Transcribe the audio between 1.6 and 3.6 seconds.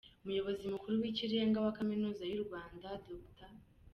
wa Kaminuza y’u Rwanda, Dr.